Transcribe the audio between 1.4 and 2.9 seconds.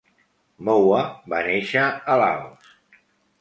néixer a Laos.